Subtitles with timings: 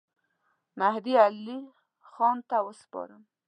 [0.79, 1.59] مهدي علي
[2.11, 3.21] خان ته وسپارم.